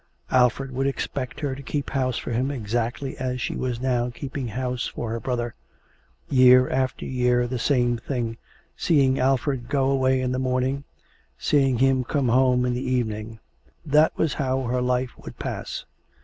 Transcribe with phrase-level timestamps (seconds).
[0.31, 4.47] Alfred would expect her to keep house for him exactly as she was now keeping
[4.47, 5.53] house for her brother.
[6.27, 8.37] Year after year the same thing,
[8.75, 10.85] seeing Alfred go away in the morning,
[11.37, 13.37] seeing him come home in the evening.
[13.85, 15.85] That was how her life would pass.